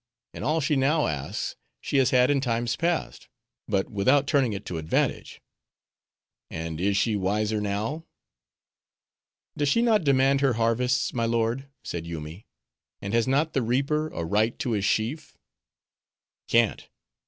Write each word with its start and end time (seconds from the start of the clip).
And 0.33 0.43
all 0.43 0.59
she 0.61 0.75
now 0.75 1.05
asks, 1.05 1.55
she 1.79 1.97
has 1.97 2.09
had 2.09 2.31
in 2.31 2.41
times 2.41 2.75
past; 2.75 3.29
but 3.67 3.91
without 3.91 4.25
turning 4.25 4.51
it 4.51 4.65
to 4.65 4.79
advantage:—and 4.79 6.81
is 6.81 6.97
she 6.97 7.15
wiser 7.15 7.61
now?" 7.61 8.07
"Does 9.55 9.69
she 9.69 9.83
not 9.83 10.03
demand 10.03 10.41
her 10.41 10.53
harvests, 10.53 11.13
my 11.13 11.25
lord?" 11.25 11.69
said 11.83 12.07
Yoomy, 12.07 12.47
"and 12.99 13.13
has 13.13 13.27
not 13.27 13.53
the 13.53 13.61
reaper 13.61 14.07
a 14.07 14.25
right 14.25 14.57
to 14.57 14.71
his 14.71 14.85
sheaf?" 14.85 15.37
"Cant! 16.47 16.89